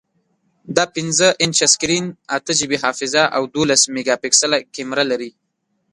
[0.75, 2.05] دا پنځه انچه سکرین،
[2.35, 5.31] اته جی بی حافظه، او دولس میګاپکسله کیمره لري.